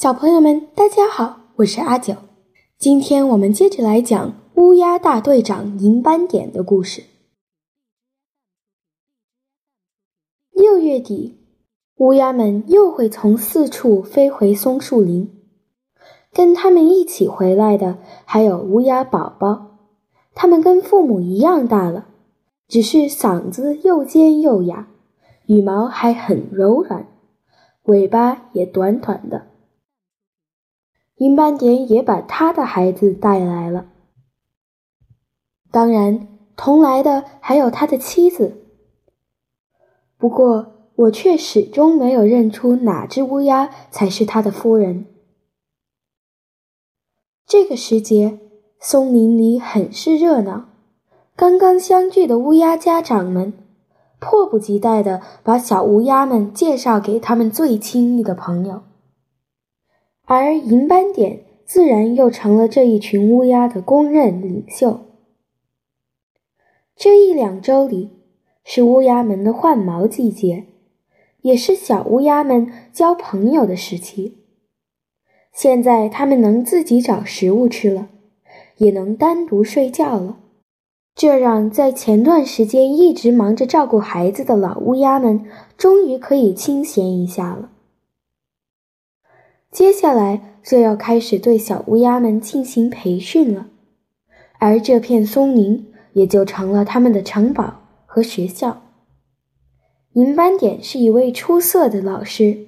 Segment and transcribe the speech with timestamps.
[0.00, 2.14] 小朋友们，大家好，我是阿九。
[2.78, 7.02] 今天我们接着来讲乌鸦大队长银斑点的故事。
[10.52, 11.40] 六月底，
[11.96, 15.28] 乌鸦们又会从四处飞回松树林，
[16.32, 19.78] 跟他们一起回来的还有乌鸦宝宝，
[20.32, 22.06] 他们跟父母一样大了，
[22.68, 24.86] 只是嗓子又尖又哑，
[25.46, 27.08] 羽毛还很柔软，
[27.86, 29.48] 尾巴也短短的。
[31.18, 33.86] 银斑点也把他的孩子带来了，
[35.70, 38.64] 当然同来的还有他的妻子。
[40.16, 45.06] 不过我却始终没有认出哪只乌鸦才是他的夫人。
[47.46, 48.38] 这个时节，
[48.80, 50.66] 松林里很是热闹，
[51.34, 53.52] 刚刚相聚的乌鸦家长们
[54.20, 58.82] 迫不及待地把小乌鸦们介绍给他们最亲密的朋友。
[60.30, 65.00] 而银斑点自然又成了这一群乌鸦的公认领袖。
[66.94, 68.10] 这一两周里
[68.62, 70.64] 是乌鸦们的换毛季节，
[71.40, 74.36] 也是小乌鸦们交朋友的时期。
[75.50, 78.10] 现在它们能自己找食物吃了，
[78.76, 80.36] 也能单独睡觉了，
[81.14, 85.46] 这让在前段时间一直忙着照顾孩子的老乌鸦们
[85.78, 87.70] 终于可以清闲一下了。
[89.78, 93.68] 接下来就要开始对小乌鸦们进行培训了，
[94.58, 98.82] 而这片松林也就成了他们的城堡和学校。
[100.14, 102.66] 银斑点是一位出色的老师，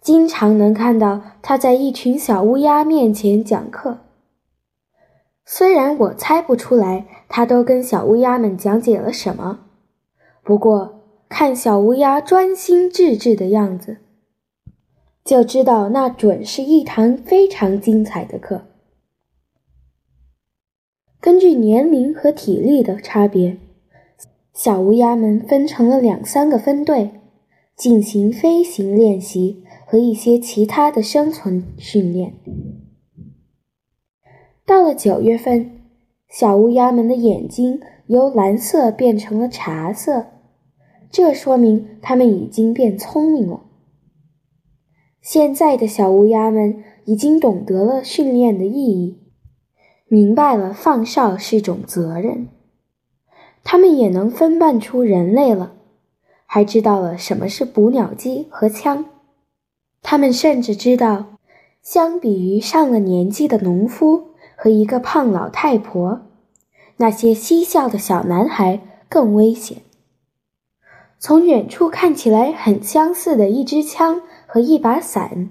[0.00, 3.98] 经常能看到他在一群小乌鸦面前讲课。
[5.46, 9.60] 虽然我猜不出来他都跟小乌鸦们讲解了什么，
[10.42, 13.98] 不过看小乌鸦专心致志的样子。
[15.24, 18.66] 就知道那准是一堂非常精彩的课。
[21.20, 23.56] 根据年龄和体力的差别，
[24.52, 27.12] 小乌鸦们分成了两三个分队，
[27.76, 32.34] 进行飞行练习和一些其他的生存训练。
[34.66, 35.82] 到了九月份，
[36.28, 40.26] 小乌鸦们的眼睛由蓝色变成了茶色，
[41.10, 43.62] 这说明它们已经变聪明了。
[45.22, 49.20] 现在的小乌鸦们已经懂得了训练的意义，
[50.08, 52.48] 明白了放哨是种责任，
[53.62, 55.74] 它们也能分辨出人类了，
[56.44, 59.04] 还知道了什么是捕鸟机和枪。
[60.02, 61.36] 它们甚至知道，
[61.82, 66.22] 相比于上了年纪的农夫和一个胖老太婆，
[66.96, 69.78] 那些嬉笑的小男孩更危险。
[71.20, 74.22] 从远处看起来很相似的一支枪。
[74.52, 75.48] 和一把伞，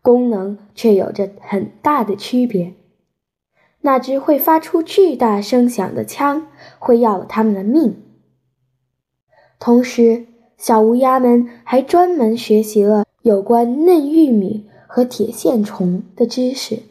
[0.00, 2.72] 功能却有着很大的区别。
[3.82, 6.46] 那只会发出巨大声响的枪
[6.78, 8.02] 会要了他们的命。
[9.58, 16.84] 同时，小乌鸦们还专门学习了有关嫩玉米和铁线虫的知识。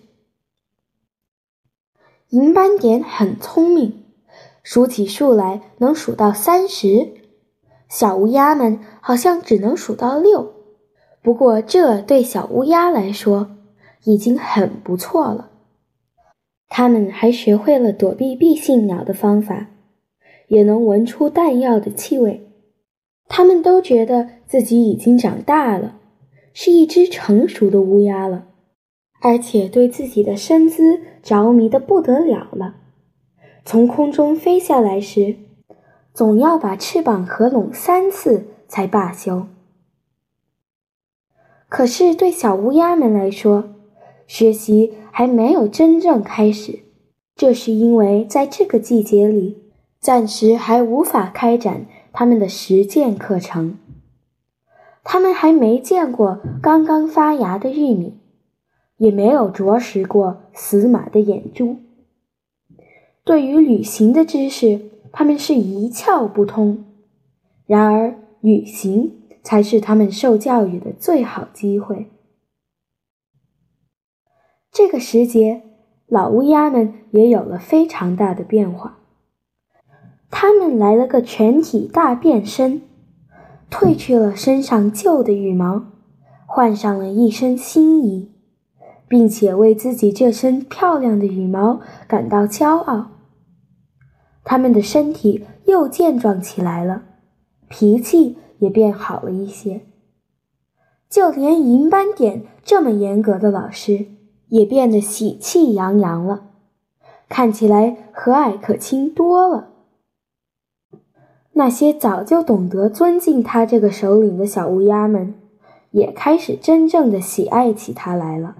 [2.30, 4.04] 银斑点很聪明，
[4.62, 7.16] 数起数来能数到三十。
[7.90, 10.54] 小乌鸦们好像只能数到六。
[11.26, 13.58] 不过，这对小乌鸦来说
[14.04, 15.50] 已经很不错了。
[16.70, 19.72] 它们还学会了躲避避信鸟的方法，
[20.50, 22.48] 也能闻出弹药的气味。
[23.28, 25.96] 它们都觉得自己已经长大了，
[26.54, 28.46] 是一只成熟的乌鸦了，
[29.20, 32.76] 而且对自己的身姿着迷的不得了了。
[33.66, 35.38] 从空中飞下来时，
[36.14, 39.48] 总要把翅膀合拢三次才罢休。
[41.76, 43.66] 可是，对小乌鸦们来说，
[44.28, 46.80] 学习还没有真正开始。
[47.36, 49.58] 这是因为在这个季节里，
[50.00, 53.78] 暂时还无法开展他们的实践课程。
[55.04, 58.14] 他们还没见过刚刚发芽的玉米，
[58.96, 61.76] 也没有啄食过死马的眼珠。
[63.26, 64.80] 对于旅行的知识，
[65.12, 66.86] 他们是一窍不通。
[67.68, 69.12] 然而，旅行。
[69.46, 72.10] 才是他们受教育的最好机会。
[74.72, 75.62] 这个时节，
[76.08, 78.98] 老乌鸦们也有了非常大的变化。
[80.32, 82.82] 他们来了个全体大变身，
[83.70, 85.86] 褪去了身上旧的羽毛，
[86.48, 88.32] 换上了一身新衣，
[89.08, 93.12] 并且为自己这身漂亮的羽毛感到骄傲。
[94.44, 97.04] 他们的身体又健壮起来了，
[97.70, 98.40] 脾气。
[98.66, 99.82] 也变好了一些。
[101.08, 104.08] 就连银斑点这么严格的老师，
[104.50, 106.48] 也变得喜气洋洋了，
[107.30, 109.70] 看起来和蔼可亲多了。
[111.54, 115.36] 那些早就懂得尊敬他这个首领的小乌鸦们，
[115.92, 118.56] 也开始真正的喜爱起他来了。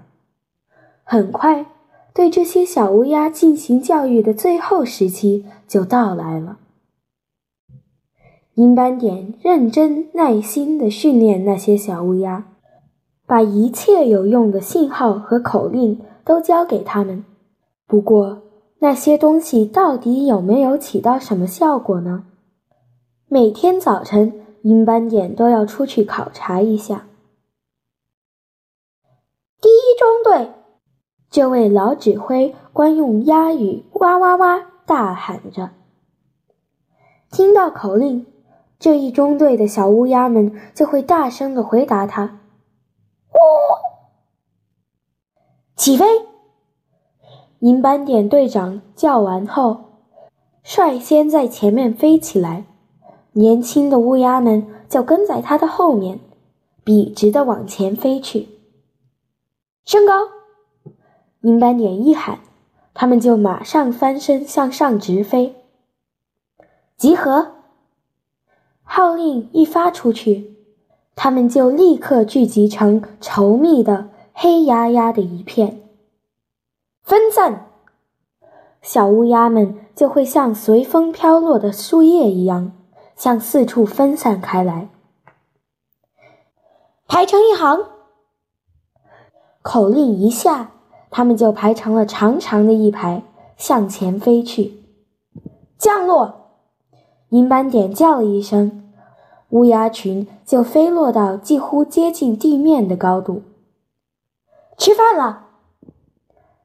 [1.02, 1.66] 很快，
[2.14, 6.58] 对这些小乌鸦进行教育的最后时期就到来了。
[8.56, 12.46] 银斑点认真耐心地训练那些小乌鸦，
[13.26, 17.22] 把一切有用的信号和口令都教给他们。
[17.86, 18.40] 不过，
[18.78, 22.24] 那些东西到底有没有起到什么效果呢？
[23.28, 27.08] 每天早晨，银斑点都要出去考察一下。
[29.60, 30.52] 第一中队，
[31.28, 35.72] 这位老指挥官用鸭语“哇哇哇”大喊着。
[37.30, 38.24] 听到口令。
[38.78, 42.40] 这一中队的小乌鸦们就会大声的回答他
[43.32, 43.38] ：“哦，
[45.74, 46.04] 起飞！”
[47.60, 50.02] 银斑点队长叫完后，
[50.62, 52.66] 率先在前面飞起来，
[53.32, 56.20] 年轻的乌鸦们就跟在他的后面，
[56.84, 58.48] 笔直的往前飞去。
[59.86, 60.12] 升高！
[61.40, 62.40] 银斑点一喊，
[62.92, 65.54] 他们就马上翻身向上直飞。
[66.98, 67.55] 集合！
[68.96, 70.56] 号令一发出去，
[71.14, 75.82] 他们就立刻聚集成稠密的黑压压的一片。
[77.02, 77.66] 分散，
[78.80, 82.72] 小乌鸦们就会像随风飘落的树叶一样，
[83.14, 84.88] 向四处分散开来。
[87.06, 87.78] 排成一行，
[89.60, 90.70] 口令一下，
[91.10, 93.22] 他们就排成了长长的一排，
[93.58, 94.82] 向前飞去。
[95.76, 96.44] 降落。
[97.30, 98.85] 银斑点叫了一声，
[99.50, 103.42] 乌鸦群就飞落到几乎接近地面的高度。
[104.76, 105.44] 吃饭了！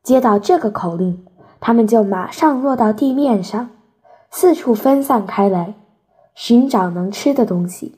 [0.03, 1.25] 接到这个口令，
[1.59, 3.69] 他们就马上落到地面上，
[4.29, 5.75] 四处分散开来，
[6.33, 7.95] 寻找能吃的东西。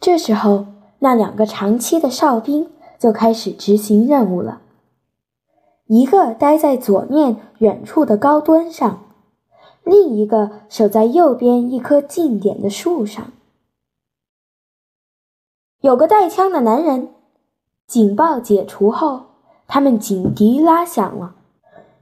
[0.00, 0.66] 这时候，
[1.00, 4.62] 那两个长期的哨兵就开始执行任务了。
[5.86, 9.00] 一个待在左面远处的高墩上。
[9.84, 13.32] 另一个守在右边一棵近点的树上，
[15.80, 17.10] 有个带枪的男人。
[17.86, 19.26] 警报解除后，
[19.66, 21.34] 他们警笛拉响了，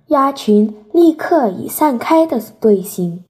[0.07, 3.25] 鸭群立刻以散开的队形，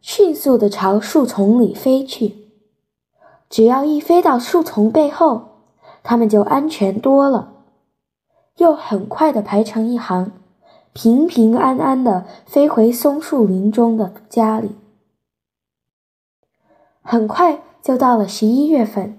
[0.00, 2.50] 迅速地朝树丛里飞去。
[3.48, 5.42] 只要一飞到树丛背后，
[6.02, 7.52] 他们就安全多了，
[8.56, 10.32] 又很快地排成一行。
[10.94, 14.70] 平平安安地飞回松树林中的家里。
[17.02, 19.18] 很快就到了十一月份，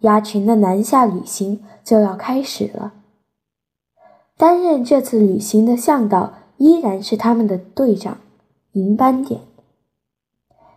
[0.00, 2.92] 鸭群的南下旅行就要开始了。
[4.36, 8.18] 担任这次旅行的向导依然是他们的队长
[8.72, 9.40] 银斑点。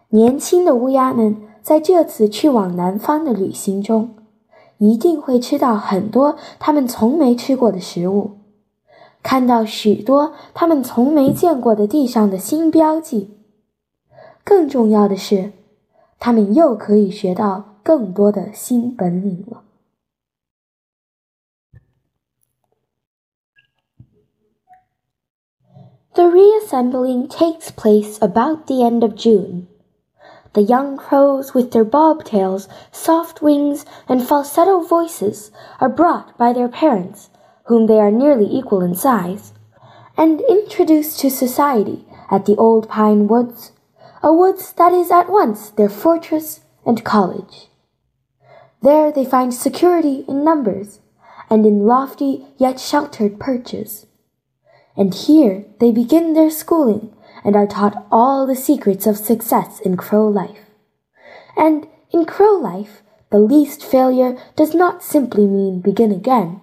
[0.08, 4.16] 年轻的乌鸦们在这次去往南方的旅行中，
[4.78, 8.32] 一定会吃到很多他们从没吃过的食物。
[9.23, 13.37] 看到许多他们从没见过的地上的新标记，
[14.45, 15.53] 更重要的是，
[16.19, 19.65] 他们又可以学到更多的新本领了。
[26.15, 29.67] The reassembling takes place about the end of June.
[30.53, 36.69] The young crows, with their bobtails, soft wings, and falsetto voices, are brought by their
[36.69, 37.27] parents
[37.66, 39.54] whom they are nearly equal in size,
[40.18, 43.72] and introduced to society at the old pine woods,
[44.22, 47.70] a woods that is at once their fortress and college.
[48.82, 51.00] There they find security in numbers,
[51.50, 54.06] and in lofty yet sheltered perches.
[54.96, 59.98] And here they begin their schooling and are taught all the secrets of success in
[59.98, 60.70] crow life.
[61.58, 63.02] And in crow life,
[63.32, 66.62] the least failure does not simply mean begin again,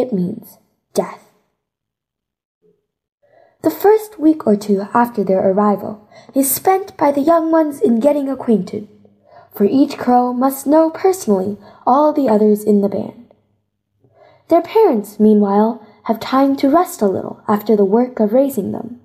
[0.00, 0.58] it means
[0.94, 1.30] death.
[3.62, 8.00] The first week or two after their arrival is spent by the young ones in
[8.00, 8.88] getting acquainted,
[9.52, 13.34] for each crow must know personally all the others in the band.
[14.48, 19.00] Their parents, meanwhile, have time to rest a little after the work of raising them.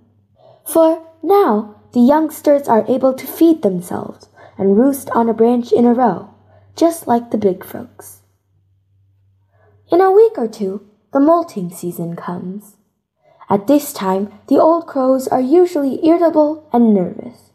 [0.64, 5.86] For now the youngsters are able to feed themselves and roost on a branch in
[5.86, 6.30] a row,
[6.76, 8.21] just like the big folks.
[9.92, 12.78] In a week or two, the molting season comes.
[13.50, 17.52] At this time, the old crows are usually irritable and nervous.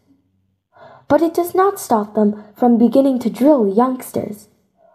[1.08, 4.48] But it does not stop them from beginning to drill youngsters,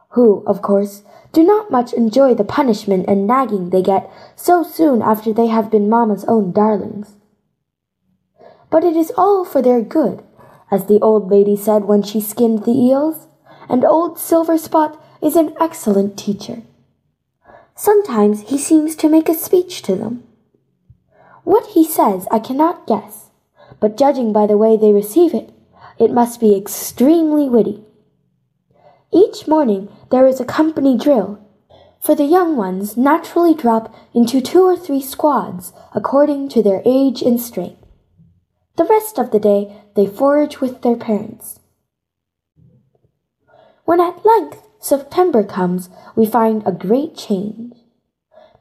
[0.09, 1.01] who, of course,
[1.33, 5.71] do not much enjoy the punishment and nagging they get so soon after they have
[5.71, 7.15] been mamma's own darlings.
[8.69, 10.21] But it is all for their good,
[10.69, 13.27] as the old lady said when she skinned the eels,
[13.67, 16.61] and old Silverspot is an excellent teacher.
[17.75, 20.23] Sometimes he seems to make a speech to them.
[21.43, 23.31] What he says I cannot guess,
[23.79, 25.51] but judging by the way they receive it,
[25.97, 27.83] it must be extremely witty.
[29.11, 31.39] Each morning there is a company drill,
[31.99, 37.21] for the young ones naturally drop into two or three squads according to their age
[37.21, 37.85] and strength.
[38.77, 41.59] The rest of the day they forage with their parents.
[43.85, 47.73] When at length September comes, we find a great change.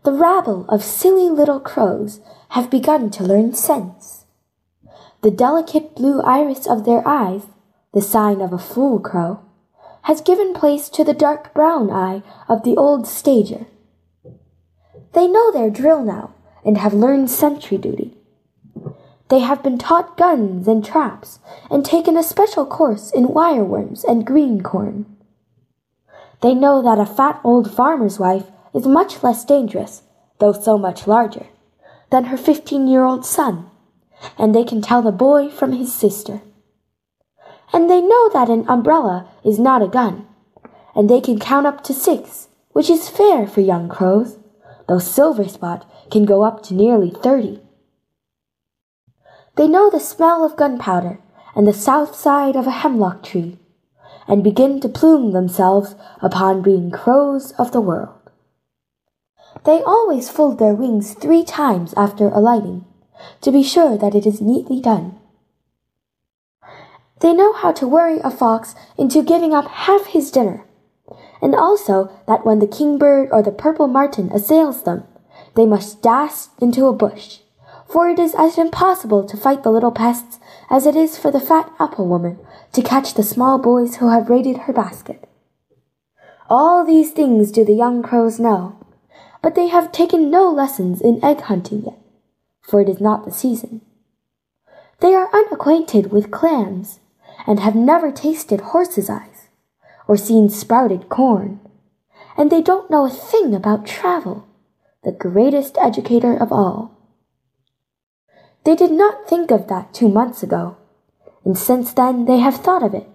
[0.04, 4.26] The rabble of silly little crows have begun to learn sense.
[5.22, 7.46] The delicate blue iris of their eyes,
[7.94, 9.40] the sign of a fool crow,
[10.02, 13.66] has given place to the dark brown eye of the old stager.
[15.14, 16.34] They know their drill now
[16.66, 18.14] and have learned sentry duty.
[19.30, 21.38] They have been taught guns and traps
[21.70, 25.16] and taken a special course in wireworms and green corn.
[26.40, 30.02] They know that a fat old farmer's wife is much less dangerous,
[30.38, 31.46] though so much larger,
[32.10, 33.70] than her fifteen year old son,
[34.38, 36.40] and they can tell the boy from his sister.
[37.72, 40.26] And they know that an umbrella is not a gun,
[40.96, 44.38] and they can count up to six, which is fair for young crows,
[44.88, 47.60] though Silverspot can go up to nearly thirty.
[49.56, 51.20] They know the smell of gunpowder
[51.54, 53.58] and the south side of a hemlock tree
[54.30, 58.14] and begin to plume themselves upon being crows of the world.
[59.64, 62.84] They always fold their wings three times after alighting,
[63.40, 65.18] to be sure that it is neatly done.
[67.20, 70.64] They know how to worry a fox into giving up half his dinner,
[71.42, 75.04] and also that when the kingbird or the purple martin assails them,
[75.56, 77.40] they must dash into a bush,
[77.86, 80.38] for it is as impossible to fight the little pests
[80.70, 82.38] as it is for the fat apple woman
[82.72, 85.28] to catch the small boys who have raided her basket.
[86.48, 88.76] All these things do the young crows know,
[89.42, 91.98] but they have taken no lessons in egg hunting yet,
[92.62, 93.80] for it is not the season.
[95.00, 97.00] They are unacquainted with clams,
[97.46, 99.48] and have never tasted horses' eyes,
[100.06, 101.60] or seen sprouted corn,
[102.36, 104.46] and they don't know a thing about travel,
[105.02, 106.99] the greatest educator of all.
[108.64, 110.76] They did not think of that two months ago,
[111.44, 113.08] and since then they have thought of it,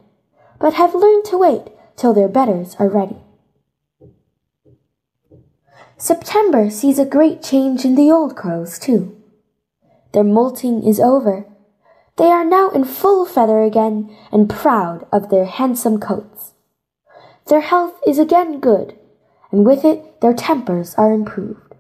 [0.60, 3.18] but have learned to wait till their betters are ready.
[5.98, 9.16] September sees a great change in the old crows, too.
[10.12, 11.46] Their molting is over.
[12.18, 16.54] They are now in full feather again and proud of their handsome coats.
[17.48, 18.98] Their health is again good,
[19.52, 21.75] and with it their tempers are improved.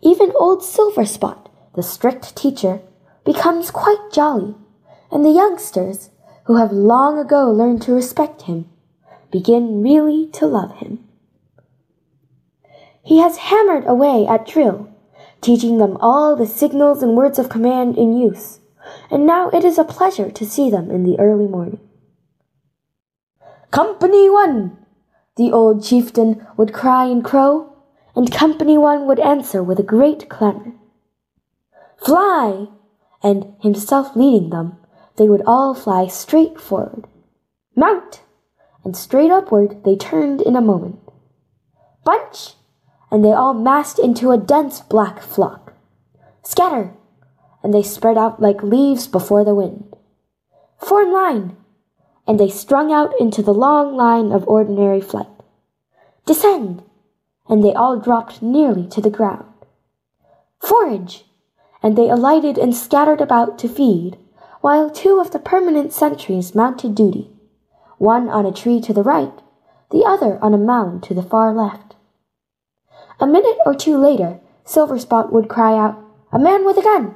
[0.00, 1.45] Even old Silverspot,
[1.76, 2.80] the strict teacher,
[3.24, 4.56] becomes quite jolly
[5.10, 6.10] and the youngsters,
[6.44, 8.68] who have long ago learned to respect him,
[9.30, 11.04] begin really to love him.
[13.02, 14.88] He has hammered away at drill,
[15.40, 18.60] teaching them all the signals and words of command in use,
[19.10, 21.80] and now it is a pleasure to see them in the early morning.
[23.70, 24.78] Company one!
[25.36, 27.72] The old chieftain would cry and crow,
[28.14, 30.72] and Company one would answer with a great clamor.
[32.06, 32.68] Fly!
[33.20, 34.76] And himself leading them,
[35.16, 37.08] they would all fly straight forward.
[37.74, 38.22] Mount!
[38.84, 41.00] And straight upward they turned in a moment.
[42.04, 42.54] Bunch!
[43.10, 45.74] And they all massed into a dense black flock.
[46.44, 46.94] Scatter!
[47.64, 49.92] And they spread out like leaves before the wind.
[50.78, 51.56] Form line!
[52.24, 55.26] And they strung out into the long line of ordinary flight.
[56.24, 56.84] Descend!
[57.48, 59.52] And they all dropped nearly to the ground.
[60.60, 61.25] Forage!
[61.82, 64.18] And they alighted and scattered about to feed
[64.60, 67.30] while two of the permanent sentries mounted duty,
[67.98, 69.40] one on a tree to the right,
[69.90, 71.94] the other on a mound to the far left.
[73.20, 76.02] A minute or two later, Silverspot would cry out,
[76.32, 77.14] A man with a gun!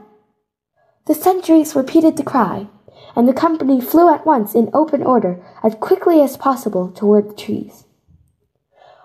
[1.06, 2.68] The sentries repeated the cry,
[3.16, 7.34] and the company flew at once in open order as quickly as possible toward the
[7.34, 7.84] trees.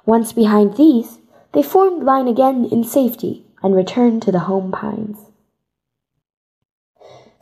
[0.05, 1.17] Once behind these,
[1.53, 5.31] they formed line again in safety and returned to the home pines.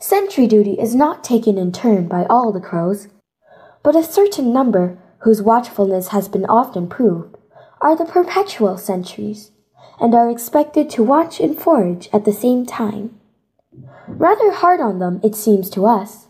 [0.06, 3.08] Sentry duty is not taken in turn by all the crows,
[3.82, 7.38] but a certain number, whose watchfulness has been often proved,
[7.80, 9.50] are the perpetual sentries,
[9.98, 13.18] and are expected to watch and forage at the same time.
[14.06, 16.26] Rather hard on them, it seems to us,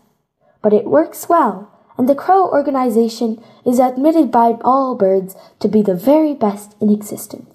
[0.61, 5.81] but it works well, and the Crow organization is admitted by all birds to be
[5.81, 7.53] the very best in existence.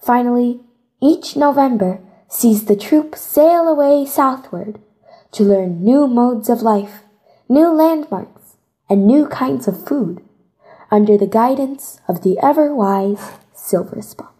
[0.00, 0.60] Finally,
[1.02, 4.79] each November sees the troop sail away southward
[5.31, 7.03] to learn new modes of life,
[7.47, 8.55] new landmarks,
[8.87, 10.21] and new kinds of food
[10.91, 13.19] under the guidance of the ever wise
[13.55, 14.31] Silver Spot.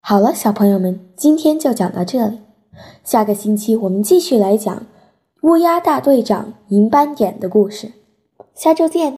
[0.00, 2.40] 好了，小朋友们，今天就讲到这里。
[3.02, 4.86] 下个星期我们继续来讲
[5.42, 7.92] 乌鸦大队长银斑点的故事。
[8.54, 9.14] 下周见。